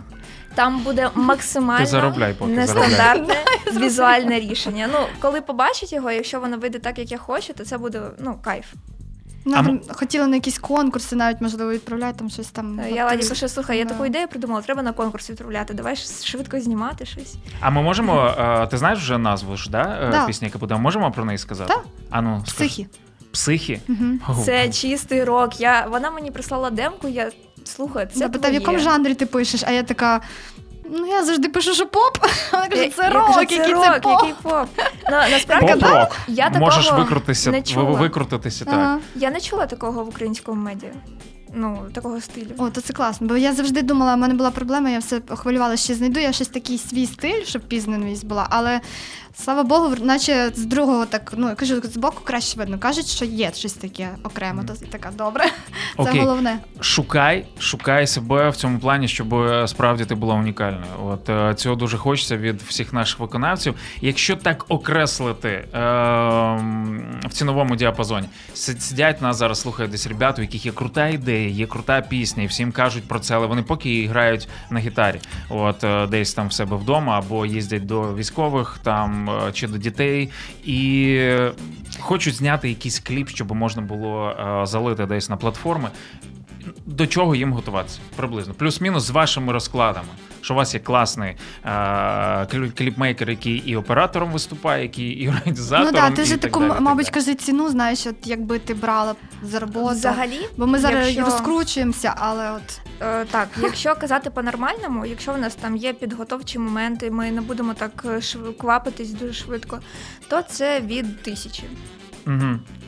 [0.55, 3.35] Там буде максимально заробляй поки, нестандартне
[3.73, 4.89] візуальне рішення.
[4.93, 8.39] Ну, коли побачить його, якщо воно вийде так, як я хочу, то це буде ну,
[8.45, 8.67] кайф.
[9.45, 12.81] Ну, А хотіла на якісь конкурси, навіть можливо відправляти там щось там.
[12.95, 13.91] Я ладі пише, слухай, я Да.
[13.91, 15.75] таку ідею придумала, треба на конкурс відправляти.
[15.75, 17.35] Давай швидко знімати щось.
[17.61, 18.35] А ми можемо.
[18.39, 19.99] е, Ти знаєш вже назву ж, да?
[20.03, 20.27] е, Да.
[20.27, 20.77] Пісні, яка буде?
[20.77, 21.75] Можемо про неї сказати?
[21.75, 21.85] Так.
[22.11, 22.43] А ну.
[22.47, 22.87] Психі.
[23.33, 23.81] Психі?
[23.89, 24.43] Угу.
[24.45, 25.61] Це чистий рок.
[25.61, 27.31] Я, вона мені прислала демку, я
[27.65, 30.21] слухаю, це Запитав, в якому жанрі ти пишеш, а я така.
[30.93, 32.19] Ну, я завжди пишу, що поп.
[32.53, 34.13] Вона каже, це я рок, кажу, який це це рок, поп.
[34.13, 34.69] який поп.
[35.11, 36.17] Ну, насправді Поп-рок.
[36.29, 37.91] я такого Можеш викрутитися, не чула.
[38.01, 38.75] викрутитися так.
[38.75, 38.99] Ага.
[39.15, 40.91] Я не чула такого в українському медіа.
[41.55, 42.51] Ну, такого стилю.
[42.59, 45.85] О, то це класно, бо я завжди думала, в мене була проблема, я все хвилювалася,
[45.85, 48.81] що знайду я щось такий свій стиль, щоб пізнаність була, але
[49.35, 52.79] слава Богу, наче з другого так, ну я кажу, з боку краще видно.
[52.79, 55.45] Кажуть, що є щось таке окремо, то така добре.
[56.05, 56.59] Це головне.
[56.81, 60.93] Шукай, шукай себе в цьому плані, щоб е, справді ти була унікальною.
[61.05, 63.75] От е, цього дуже хочеться від всіх наших виконавців.
[64.01, 65.79] Якщо так окреслити е,
[67.25, 71.67] в ціновому діапазоні, сидять нас зараз, слухають десь ребят, у яких є крута ідея, є
[71.67, 75.21] крута пісня, і всім кажуть про це, але вони поки її грають на гітарі.
[75.49, 79.79] От е, десь там в себе вдома, або їздять до військових там е, чи до
[79.79, 80.31] дітей,
[80.65, 81.19] і
[82.01, 85.91] хочуть зняти якийсь кліп, щоб можна було е, залити десь на платформи.
[86.87, 87.99] До чого їм готуватися?
[88.17, 88.55] Приблизно.
[88.55, 90.09] Плюс-мінус з вашими розкладами.
[90.41, 91.69] що у вас є класний е,
[92.45, 95.93] кліп- кліпмейкер, який і оператором виступає, який і організатором.
[95.95, 99.59] Ну так, ти ж таку, далі, мабуть, кажи ціну, знаєш, от якби ти брала за
[99.59, 99.95] роботу.
[99.95, 105.39] Взагалі, Бо ми зараз якщо- розкручуємося, але от Е, так, якщо казати по-нормальному, якщо в
[105.39, 109.79] нас там є підготовчі моменти, ми не будемо так е, шв- квапитись дуже швидко,
[110.29, 111.65] то це від тисячі,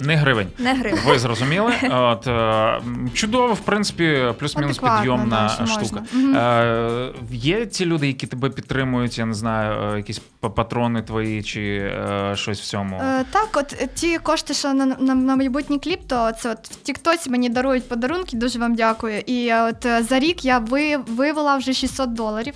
[0.00, 0.48] Не гривень.
[0.58, 1.00] не гривень.
[1.06, 1.72] Ви зрозуміли?
[1.90, 2.80] От, е,
[3.14, 6.02] чудово, в принципі, плюс-мінус підйомна да, штука.
[6.14, 11.60] Е, є ті люди, які тебе підтримують, я не знаю, е, якісь патрони твої чи
[11.60, 12.96] е, щось в цьому.
[12.96, 16.68] Е, так, от е, ті кошти, що на, на, на майбутній кліп, то це от
[16.68, 19.20] в Тіктоці мені дарують подарунки, дуже вам дякую.
[19.26, 22.54] І от за рік я ви, вивела вже 600 доларів.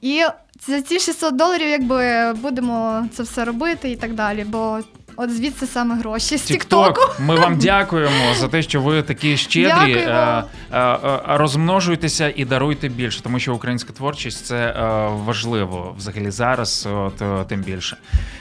[0.00, 0.22] І
[0.66, 4.44] за ці 600 доларів, якби будемо це все робити і так далі.
[4.44, 4.78] Бо
[5.16, 7.00] от звідси саме гроші з Тіктоку.
[7.18, 9.92] Ми вам дякуємо за те, що ви такі щедрі.
[9.92, 16.30] Е, е, е, Розмножуйтеся і даруйте більше, тому що українська творчість це е, важливо взагалі
[16.30, 17.96] зараз, от, е, тим більше.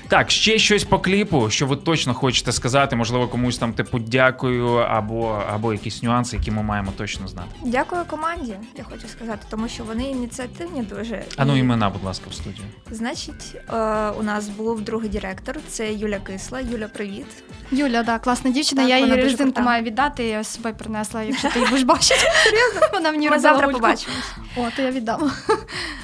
[0.07, 4.75] Так, ще щось по кліпу, що ви точно хочете сказати, можливо, комусь там типу дякую,
[4.75, 7.47] або, або якісь нюанси, які ми маємо точно знати.
[7.61, 11.23] Дякую команді, я хочу сказати, тому що вони ініціативні дуже.
[11.37, 12.65] А ну імена, будь ласка, в студію.
[12.91, 13.73] Значить, е,
[14.09, 16.59] у нас був другий директор, це Юля Кисла.
[16.59, 17.25] Юля, привіт.
[17.71, 18.81] Юля, да, класна дівчина.
[18.81, 19.61] Так, я вона її дуже резинку крута.
[19.69, 22.19] маю віддати, я собою принесла, якщо ти її будеш бачити.
[22.43, 22.81] Серйозно?
[22.93, 23.79] Вона мені Ми робила завтра гульку.
[23.79, 24.31] побачимось.
[24.57, 25.31] О, то я віддам.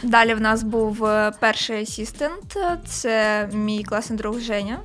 [0.04, 2.58] Далі в нас був е, перший асістент,
[2.88, 4.80] це мій класний друг Женя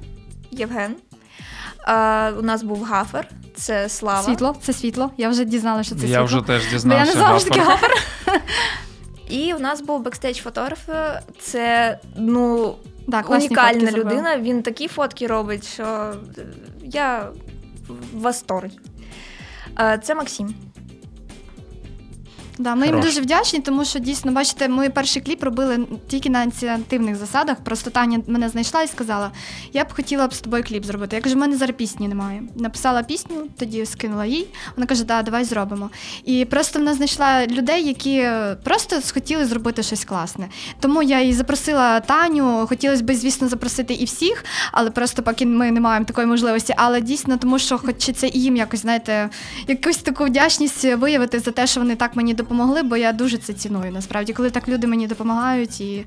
[0.50, 0.96] Євген.
[1.88, 4.22] Е, у нас був гафер, це Слава.
[4.22, 5.10] Світло, це світло.
[5.16, 6.24] Я вже дізналася, що це я світло.
[6.24, 7.90] вже теж Бо я не знала, що таке гафер.
[9.28, 10.88] І у нас був бекстейдж фотограф.
[11.40, 12.74] Це ну
[13.06, 14.38] Да, унікальна людина.
[14.38, 16.14] Він такі фотки робить, що
[16.82, 17.28] я
[17.88, 18.78] в восторгі.
[19.80, 20.54] Е, Це Максим.
[22.58, 23.08] Да, ми їм Хорош.
[23.08, 27.56] дуже вдячні, тому що дійсно, бачите, ми перший кліп робили тільки на ініціативних засадах.
[27.64, 29.30] Просто Таня мене знайшла і сказала:
[29.72, 31.16] я б хотіла б з тобою кліп зробити.
[31.16, 32.42] Я кажу, в мене зараз пісні немає.
[32.56, 34.46] Написала пісню, тоді скинула їй.
[34.76, 35.90] Вона каже, да, давай зробимо.
[36.24, 38.28] І просто вона знайшла людей, які
[38.64, 40.48] просто схотіли зробити щось класне.
[40.80, 42.66] Тому я і запросила Таню.
[42.68, 46.74] Хотілося б, звісно, запросити і всіх, але просто поки ми не маємо такої можливості.
[46.76, 49.30] Але дійсно, тому що хочеться і їм якось, знаєте,
[49.68, 52.43] якусь таку вдячність виявити за те, що вони так мені допомогли,
[52.84, 53.92] бо я дуже це ціную.
[53.92, 56.04] Насправді, коли так люди мені допомагають, і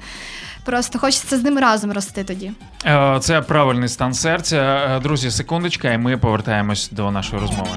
[0.66, 2.52] просто хочеться з ними разом рости тоді.
[2.86, 4.58] Е, Це правильний стан серця.
[4.58, 7.70] Е, Друзі, секундочка, і ми повертаємось до нашої розмови.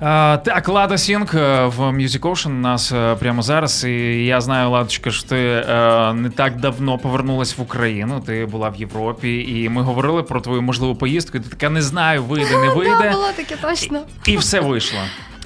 [0.00, 3.84] Так, Лада Сінг е, в Music Ocean у нас е, прямо зараз.
[3.84, 8.22] І я знаю, Ладочка, що ти е, не так давно повернулась в Україну.
[8.26, 11.36] Ти була в Європі, і ми говорили про твою можливу поїздку.
[11.38, 13.10] І ти така не знаю, вийде, не Да, вийде.
[13.10, 14.00] було таке точно.
[14.26, 14.98] І все вийшло.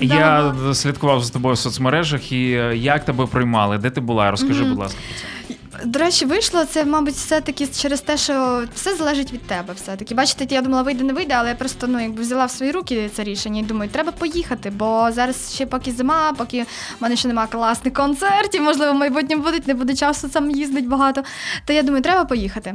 [0.03, 0.15] Да.
[0.15, 2.43] Я слідкував за тобою в соцмережах, і
[2.75, 3.79] як тебе приймали?
[3.79, 4.31] Де ти була?
[4.31, 4.71] Розкажи, Мгм.
[4.71, 5.55] будь ласка, про це.
[5.85, 9.75] До речі, вийшло це, мабуть, все-таки через те, що все залежить від тебе.
[9.75, 10.15] Все-таки.
[10.15, 13.11] Бачите, я думала, вийде, не вийде, але я просто ну, якби взяла в свої руки
[13.15, 16.67] це рішення і думаю, треба поїхати, бо зараз ще поки зима, поки в
[17.01, 21.23] мене ще немає класних концертів, можливо, в майбутньому будуть, не буде часу сам їздить багато.
[21.67, 22.75] То я думаю, треба поїхати.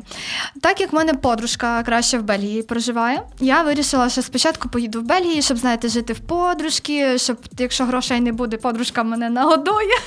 [0.62, 5.04] Так як в мене подружка краще в Бельгії проживає, я вирішила, що спочатку поїду в
[5.04, 9.98] Бельгії, щоб, знаєте, жити в подружки, щоб якщо грошей не буде, подружка мене нагодує.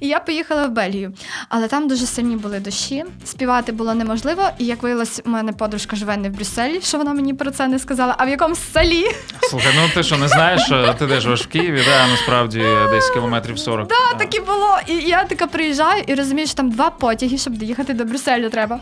[0.00, 1.12] І я поїхала в Бельгію.
[1.48, 4.42] Але там дуже сильні були дощі, співати було неможливо.
[4.58, 7.68] І як виявилось, у мене подружка живе не в Брюсселі, що вона мені про це
[7.68, 9.04] не сказала, а в якомусь селі.
[9.50, 10.62] Слухай, ну ти що не знаєш,
[10.98, 13.88] ти де живеш в Києві, да, насправді десь кілометрів 40.
[13.88, 14.78] Да, так і було.
[14.86, 18.80] І я така приїжджаю і розумію, що там два потяги, щоб доїхати до Брюсселю треба.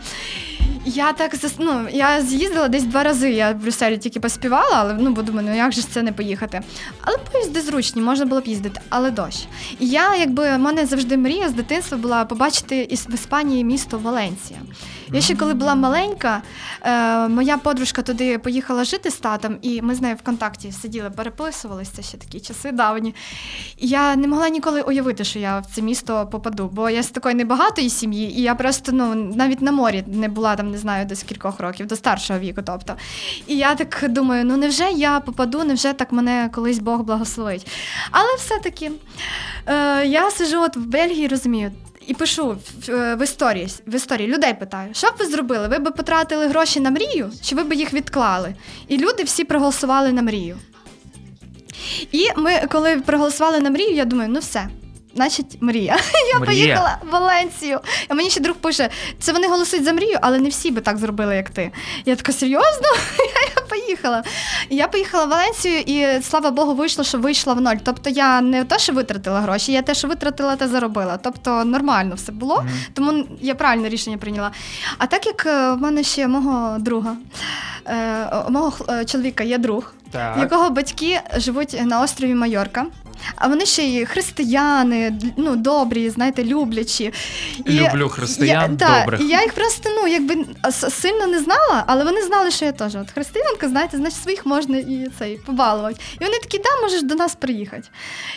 [0.86, 1.54] Я так зас...
[1.58, 3.30] ну, я з'їздила десь два рази.
[3.30, 6.12] Я в Брюсселі тільки поспівала, але ну бо думаю, ну як же ж це не
[6.12, 6.60] поїхати.
[7.00, 9.46] Але поїзди зручні, можна було б їздити, але дощ.
[9.80, 13.98] І я, якби в мене завжди мрія з дитинства була побачити із в Іспанії місто
[13.98, 14.60] Валенсія.
[15.12, 16.42] Я ще коли була маленька,
[16.82, 21.10] е, моя подружка туди поїхала жити з татом, і ми з нею в контакті сиділи,
[21.10, 23.14] переписувалися ще такі часи давні.
[23.78, 27.08] І я не могла ніколи уявити, що я в це місто попаду, бо я з
[27.08, 31.06] такої небагатої сім'ї, і я просто ну навіть на морі не була там, не знаю,
[31.06, 32.62] десь кількох років, до старшого віку.
[32.66, 32.96] Тобто.
[33.46, 37.66] І я так думаю, ну невже я попаду, невже так мене колись Бог благословить.
[38.10, 38.90] Але все-таки
[39.66, 41.72] е, я сижу от в Бельгії, розумію.
[42.06, 42.56] І пишу
[42.86, 45.68] в, е, історії в історії людей питаю, що б ви зробили?
[45.68, 48.54] Ви б потратили гроші на мрію, чи ви б їх відклали?
[48.88, 50.58] І люди всі проголосували на мрію.
[52.12, 54.68] І ми, коли проголосували на мрію, я думаю, ну все.
[55.14, 55.96] Значить, мрія.
[56.32, 56.46] Я Мрія.
[56.46, 57.80] поїхала в Валенсію.
[58.08, 60.98] А мені ще друг пише: це вони голосують за мрію, але не всі би так
[60.98, 61.72] зробили, як ти.
[62.04, 62.88] Я така серйозно?
[63.56, 64.22] Я поїхала.
[64.70, 67.76] Я поїхала в Валенсію, і слава Богу, вийшло, що вийшла в ноль.
[67.84, 71.16] Тобто я не те, що витратила гроші, я те, що витратила, те заробила.
[71.22, 74.50] Тобто нормально все було, тому я правильне рішення прийняла.
[74.98, 77.16] А так як е, в мене ще мого друга,
[77.86, 80.36] е, мого е, чоловіка є друг, Так.
[80.38, 82.86] якого батьки живуть на острові Майорка.
[83.36, 87.12] А вони ще й християни, ну добрі, знаєте, люблячі.
[87.66, 89.20] Люблю християн я, та, добрих.
[89.20, 90.46] І я їх просто ну якби
[90.90, 94.78] сильно не знала, але вони знали, що я теж от християнка, знаєте, значить своїх можна
[94.78, 96.00] і цей побалувати.
[96.20, 97.88] І вони такі, да, можеш до нас приїхати.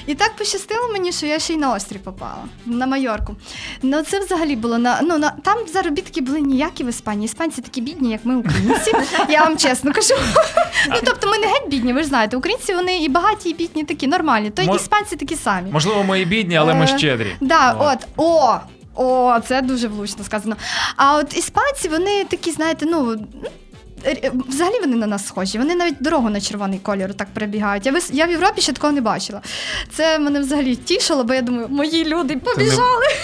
[0.07, 3.35] І так пощастило мені, що я ще й на острів попала, на Майорку.
[3.81, 7.25] Ну це взагалі було на ну на там заробітки були ніякі в Іспанії.
[7.25, 8.91] Іспанці такі бідні, як ми, українці.
[9.29, 10.13] Я вам чесно кажу.
[10.89, 13.83] Ну тобто ми не геть бідні, ви ж знаєте, українці вони і багаті, і бідні
[13.83, 14.49] такі нормальні.
[14.49, 15.71] То й Мож- іспанці такі самі.
[15.71, 17.35] Можливо, ми і бідні, але ми Е, щедрі.
[17.41, 18.07] Да, От.
[18.17, 18.55] о,
[18.95, 20.55] о, це дуже влучно сказано.
[20.95, 23.17] А от іспанці, вони такі, знаєте, ну.
[24.47, 25.57] Взагалі вони на нас схожі.
[25.57, 27.85] Вони навіть дорогу на червоний колір так перебігають.
[27.85, 29.41] Я, вис- я в Європі ще такого не бачила.
[29.93, 32.71] Це мене взагалі тішило, бо я думаю, мої люди Ти не,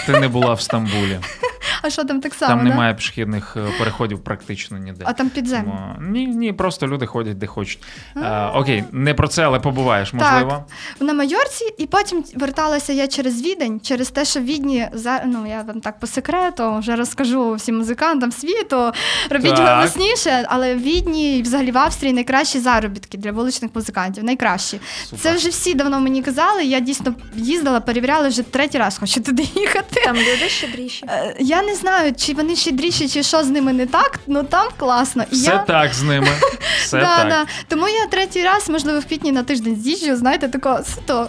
[0.06, 1.18] ти не була в Стамбулі.
[1.84, 2.48] А що там так само?
[2.54, 2.70] Там да?
[2.70, 5.04] немає пішохідних е, переходів практично ніде.
[5.06, 5.72] А там підземні.
[5.72, 7.78] Тому- Ні, ні, просто люди ходять де хочуть.
[8.16, 10.64] Е, окей, не про це, але побуваєш, можливо.
[11.00, 14.88] на Майорці, і потім верталася я через Відень, через те, що в Відні
[15.26, 18.92] ну я вам так по секрету вже розкажу всім музикантам світу.
[19.30, 19.76] Робіть Так.
[19.76, 24.24] голосніше, але в Відні і взагалі в Австрії найкращі заробітки для вуличних музикантів.
[24.24, 24.80] Найкращі.
[25.04, 25.20] Супер.
[25.20, 26.64] Це вже всі давно мені казали.
[26.64, 30.00] Я дійсно їздила, перевіряла вже третій раз, хочу туди їхати.
[30.04, 31.04] Там люди щедріші.
[31.08, 34.66] Е, Я не знаю, чи вони щедріші, чи що з ними не так, ну там
[34.76, 35.24] класно.
[35.30, 35.58] І Все я...
[35.58, 36.28] так з ними.
[36.84, 37.28] Все да, так.
[37.28, 37.46] Да.
[37.68, 41.28] Тому я третій раз, можливо, в квітні на тиждень з'їжджу, знаєте, тако суто.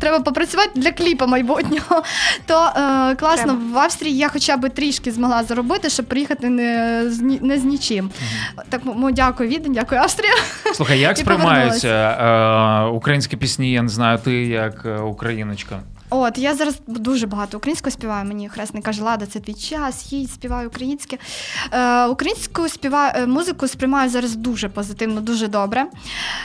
[0.00, 2.02] Треба попрацювати для кліпа майбутнього.
[2.46, 3.60] То е, класно Треба.
[3.72, 8.10] в Австрії я хоча б трішки змогла заробити, щоб приїхати не з, не з нічим.
[8.68, 10.32] Так, мо дякую, Відень, дякую, Австрія.
[10.74, 15.80] Слухай, як сприймаються е, українські пісні, я не знаю, ти як е, україночка.
[16.10, 18.24] От я зараз дуже багато українською співаю.
[18.28, 21.18] Мені хресний каже, Лада, це твій час, їдь, співаю українське.
[21.72, 25.86] Е, українську співаю е, музику сприймаю зараз дуже позитивно, дуже добре.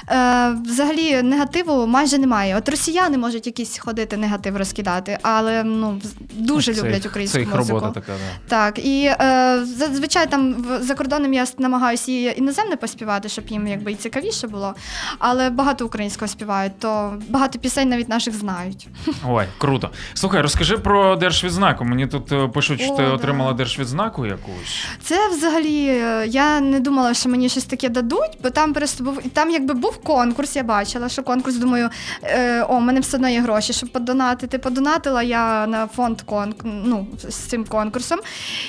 [0.10, 2.56] Е, взагалі негативу майже немає.
[2.58, 6.02] От росіяни можуть якийсь ходити негатив розкидати, але ну
[6.34, 7.80] дуже Це люблять українську Це їх музику.
[7.80, 8.48] робота така, да.
[8.48, 13.92] Так, і е, зазвичай там за кордоном я намагаюся і іноземне поспівати, щоб їм якби
[13.92, 14.76] і цікавіше було.
[15.20, 18.88] Але багато українського співають, то багато пісень навіть наших знають.
[19.28, 19.90] Ой, круто.
[20.14, 21.86] Слухай, розкажи про держвідзнаку.
[21.86, 23.10] Мені тут е, пишуть, що О, ти да.
[23.10, 24.86] отримала держвідзнаку якусь.
[25.04, 29.22] Це взагалі е, я не думала, що мені щось таке дадуть, бо там просто був
[29.34, 30.56] там, якби був конкурс.
[30.56, 31.56] Я бачила, що конкурс.
[31.56, 31.90] Думаю,
[32.24, 34.58] е, о, в мене все одно є гроші, щоб подонатити.
[34.58, 36.56] Подонатила я на фонд конк...
[36.64, 38.20] ну, з цим конкурсом.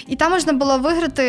[0.07, 1.22] І там можна було виграти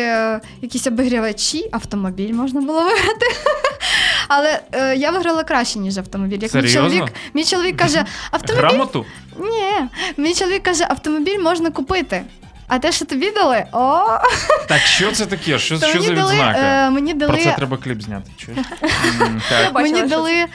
[0.62, 3.26] якісь обігрівачі, автомобіль можна було виграти.
[4.28, 6.38] Але е, я виграла краще, ніж автомобіль.
[6.42, 7.04] Як мій чоловік,
[7.34, 9.06] мій чоловік каже, автомобіль Грамоту?
[9.38, 9.72] ні,
[10.16, 12.22] мій чоловік каже, автомобіль можна купити.
[12.70, 14.00] А те, що тобі дали, о,
[14.68, 15.58] Так що це таке?
[15.58, 16.58] Що, то що мені за дали, відзнака?
[16.58, 18.30] е, мені дали, Про це треба кліп зняти.
[18.36, 18.58] Чуєш?
[19.20, 19.72] М, так.
[19.72, 20.46] Бачила, мені що дали е,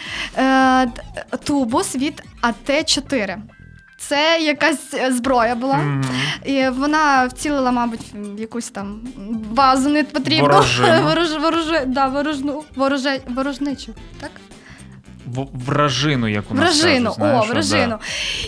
[0.87, 3.37] т- тубус від АТ-4.
[4.13, 5.75] Це якась е, зброя була.
[5.75, 6.03] Мгм.
[6.45, 9.01] І вона вцілила, мабуть, в якусь там
[9.51, 10.47] базу не потрібну.
[10.47, 11.03] Ворожину.
[11.07, 13.93] Ворож, ворож, да, ворожну, вороже, ворожничу.
[14.19, 14.31] Так?
[15.53, 17.97] Вражину, як у нас Вражину, кажуть, знаєш, о, вражину.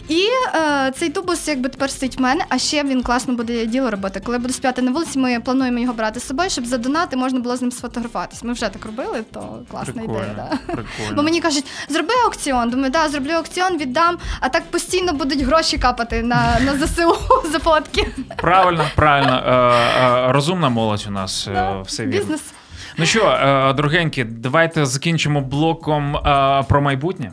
[0.10, 3.91] І е, цей тубус якби тепер стоїть в мене, а ще він класно буде діло
[3.91, 4.21] робити.
[4.26, 7.17] Коли я буду співати на вулиці, ми плануємо його брати з собою, щоб за донати
[7.17, 8.43] можна було з ним сфотографуватись.
[8.43, 10.34] Ми вже так робили, то класна Прикольно, ідея.
[10.36, 10.58] Да.
[10.65, 11.15] прикольно.
[11.15, 12.69] Бо мені кажуть, зроби аукціон.
[12.69, 17.15] Думаю, да, зроблю аукціон, віддам, а так постійно будуть гроші капати на, на ЗСУ
[17.52, 18.08] за фотки.
[18.38, 19.43] Правильно, правильно.
[19.45, 22.19] Е, е, розумна молодь у нас е, все вірно.
[22.19, 22.41] Бізнес.
[22.97, 27.31] Ну що, е, дорогенькі, давайте закінчимо блоком е, про майбутнє.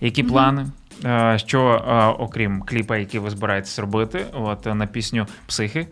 [0.00, 0.66] Які плани?
[1.04, 1.84] Е, Що,
[2.18, 5.86] окрім кліпа, який ви збираєтесь робити, от на пісню Психи.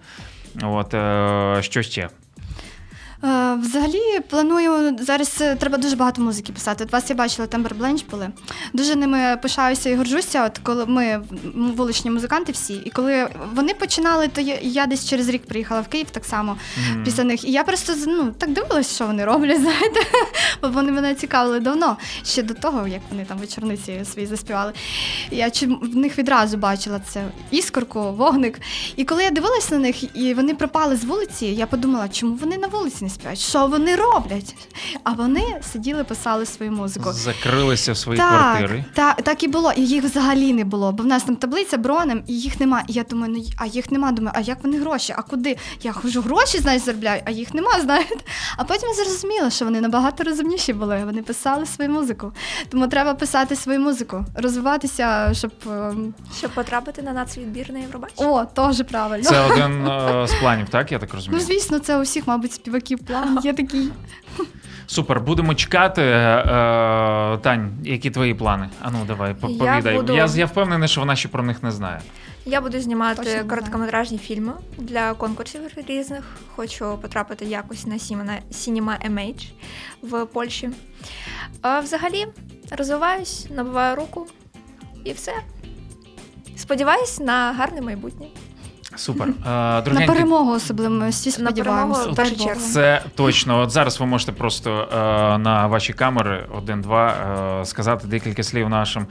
[0.62, 0.88] От
[1.64, 2.08] що ще?
[3.24, 6.84] Е, Взагалі планую зараз е, треба дуже багато музики писати.
[6.84, 8.28] От вас я бачила Тембер Бленч були.
[8.72, 10.44] Дуже ними пишаюся і горжуся.
[10.46, 11.22] От коли ми
[11.76, 15.88] вуличні музиканти всі, і коли вони починали, то я, я десь через рік приїхала в
[15.88, 16.56] Київ так само
[16.90, 17.04] Мгм.
[17.04, 17.44] після них.
[17.44, 19.60] І я просто ну так дивилась, що вони роблять.
[19.64, 20.00] Знаєте,
[20.62, 24.72] бо вони мене цікавили давно, ще до того, як вони там вечорниці свої заспівали.
[25.30, 25.50] Я
[25.80, 28.60] в них відразу бачила це іскорку, вогник.
[28.96, 32.58] І коли я дивилась на них, і вони пропали з вулиці, я подумала, чому вони
[32.58, 33.38] на вулиці не співають.
[33.40, 34.54] Що вони роблять?
[35.04, 37.12] А вони сиділи, писали свою музику.
[37.12, 38.84] Закрилися в свої Так, квартири.
[38.94, 39.72] так, так і було.
[39.76, 40.92] І їх взагалі не було.
[40.92, 42.82] Бо в нас там таблиця бронем, і їх нема.
[42.88, 44.12] І я думаю, ну а їх нема.
[44.12, 45.14] Думаю, а як вони гроші?
[45.16, 45.56] А куди?
[45.82, 48.16] Я хожу гроші, знаєш, заробляю, а їх нема, знаєте.
[48.56, 51.02] А потім я зрозуміла, що вони набагато розумніші були.
[51.04, 52.32] Вони писали свою музику.
[52.68, 55.52] Тому треба писати свою музику, розвиватися, щоб.
[55.66, 58.30] ем, Щоб потрапити на нацвідбір на Євробачення.
[58.30, 59.24] О, теж правильно.
[59.24, 60.92] Це один е, з планів, так?
[60.92, 63.38] Я так Ну, звісно, це у всіх, мабуть, співаків план.
[63.44, 63.88] Є такий.
[64.86, 66.02] Супер, будемо чекати.
[66.02, 68.68] Е, Тань, які твої плани?
[68.82, 69.96] Ану, давай, по- Я повідай.
[69.96, 72.00] буду- Я, я впевнений, що вона ще про них не знає.
[72.46, 76.24] Я буду знімати Точно короткометражні фільми для конкурсів різних.
[76.56, 79.50] Хочу потрапити якось на Cinema Cinema MH
[80.02, 80.70] в Польщі.
[81.62, 82.26] А взагалі
[82.78, 84.26] розвиваюсь, набиваю руку
[85.04, 85.32] і все.
[86.56, 88.26] Сподіваюсь на гарне майбутнє.
[88.96, 89.28] Супер.
[89.28, 92.08] Е, На перемогу особливо ми всі На перемогу сподіваємося.
[92.08, 92.46] Бог.
[92.46, 92.60] чергу.
[92.60, 93.60] Це точно.
[93.60, 97.08] От зараз ви можете просто е, на ваші камери один-два
[97.60, 99.06] е, сказати декілька слів нашим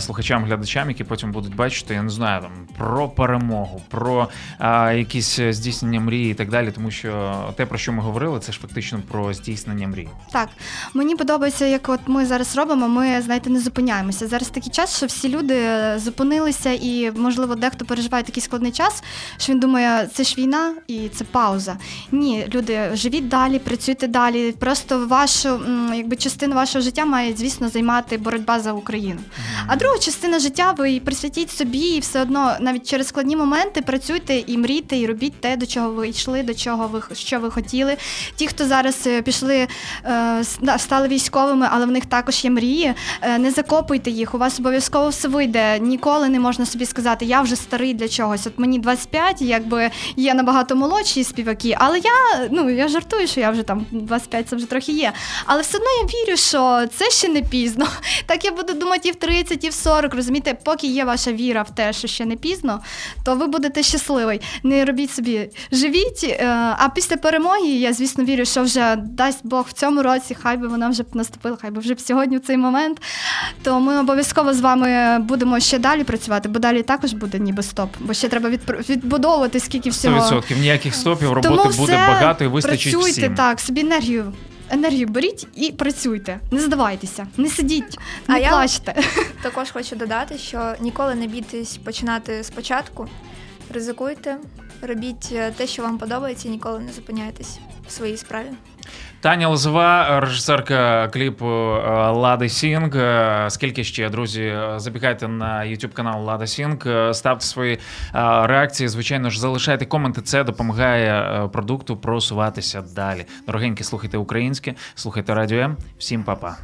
[0.00, 4.28] слухачам, глядачам, які потім будуть бачити, я не знаю, там про перемогу, про
[4.94, 6.70] якісь здійснення мрії і так далі.
[6.70, 10.08] Тому що те, про що ми говорили, це ж фактично про здійснення мрії.
[10.32, 10.48] Так,
[10.94, 12.88] мені подобається, як от ми зараз робимо.
[12.88, 14.26] Ми знаєте, не зупиняємося.
[14.26, 15.58] Зараз такий час, що всі люди
[15.98, 19.02] зупинилися, і можливо дехто переживає такий складний час,
[19.38, 21.76] що він думає, це ж війна і це пауза.
[22.12, 24.52] Ні, люди, живіть далі, працюйте далі.
[24.52, 25.60] Просто вашу
[25.94, 29.20] якби частину вашого життя має, звісно, займати боротьба за Україну.
[29.66, 33.82] А друга частина життя ви і присвятіть собі, і все одно навіть через складні моменти
[33.82, 37.50] працюйте і мрійте, і робіть те, до чого ви йшли, до чого ви що ви
[37.50, 37.96] хотіли.
[38.36, 39.68] Ті, хто зараз е, пішли,
[40.04, 40.44] е,
[40.78, 42.94] стали військовими, але в них також є мрії.
[43.22, 44.34] е, Не закопуйте їх.
[44.34, 45.78] У вас обов'язково все вийде.
[45.78, 48.46] Ніколи не можна собі сказати, я вже старий для чогось.
[48.46, 53.50] От мені 25, якби є набагато молодші співаки, але я ну я жартую, що я
[53.50, 55.12] вже там 25, це вже трохи є.
[55.46, 57.86] Але все одно я вірю, що це ще не пізно.
[58.26, 60.14] Так я буду думати і в 30, і в 40.
[60.14, 62.80] Розумієте, поки є ваша віра в те, що ще не пізно,
[63.24, 64.40] то ви будете щасливий.
[64.62, 66.24] Не робіть собі, живіть.
[66.24, 66.46] е,
[66.78, 70.68] А після перемоги я, звісно, вірю, що вже дасть Бог в цьому році, хай би
[70.68, 73.02] вона вже б наступила, хай би вже б сьогодні в цей момент.
[73.62, 77.90] То ми обов'язково з вами будемо ще далі працювати, бо далі також буде ніби стоп,
[78.00, 80.18] бо ще треба відпр- відбудовувати скільки всього.
[80.36, 83.34] 100% ніяких стопів, роботи Тому буде все, багато і вистачить працюйте всім.
[83.34, 84.32] так, собі енергію.
[84.70, 86.40] Енергію беріть і працюйте.
[86.50, 87.98] Не здавайтеся, не сидіть,
[88.28, 88.94] не А я- плачте.
[89.42, 93.08] Також хочу додати, що ніколи не бійтесь починати спочатку.
[93.74, 94.36] Ризикуйте,
[94.82, 98.46] робіть е, те, що вам подобається, і ніколи не зупиняйтесь в своїй справі.
[99.20, 102.96] Таня Лозова, режисерка кліпу е, Лада Сінг.
[102.96, 106.76] Е, Скільки ще, друзі, е, забігайте на YouTube канал Лада Сінг,
[107.14, 107.78] ставте свої
[108.42, 108.88] реакції.
[108.88, 110.22] Звичайно ж, залишайте коменти.
[110.22, 113.24] Це допомагає продукту просуватися далі.
[113.46, 115.76] Дорогенькі, слухайте українське, слухайте радіо М.
[115.98, 116.56] Всім па-па.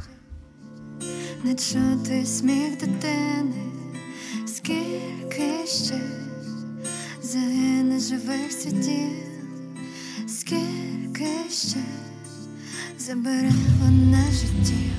[1.43, 3.63] Не чути сміх дитини,
[4.45, 5.95] скільки ще
[7.21, 9.11] загине живих світів,
[10.27, 11.79] скільки ще
[12.99, 14.91] забере вона життів,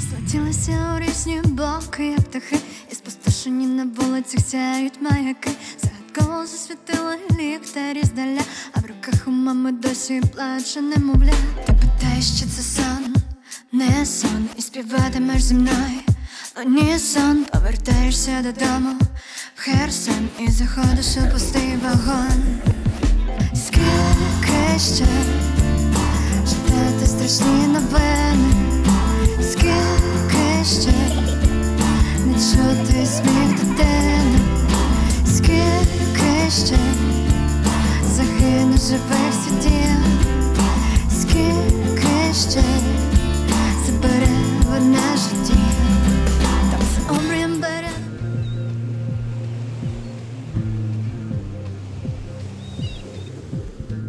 [0.00, 2.56] злетілися у різні боки, як птахи,
[2.92, 5.50] і спустошені на вулицях сяють маяки,
[5.82, 8.40] загадково засвітили ліхтарі здаля,
[8.72, 11.32] а в руках у мами досі плаче немовля.
[11.66, 13.14] Ти питаєш, чи це сон?
[13.72, 16.00] Не сон, і співатимеш зі мною.
[16.66, 18.90] Ні сон, повертаєшся додому
[19.54, 22.60] в Херсон і заходиш у пустий вагон.
[23.54, 25.06] Скільки ще
[26.76, 28.54] читати страшні новини?
[29.40, 30.92] Скільки ще
[32.26, 34.38] не чути сміх дитини?
[35.26, 36.78] Скільки ще
[38.04, 40.00] загине живих світів?
[41.10, 42.62] Скільки ще
[43.86, 44.28] забере
[47.10, 47.90] обрієм бере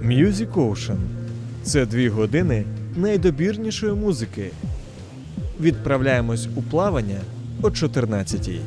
[0.04, 0.98] Music Ocean–
[1.68, 2.66] це дві години
[2.96, 4.50] найдобірнішої музики.
[5.62, 7.20] Відправляємось у плавання
[7.62, 8.60] о 14-й.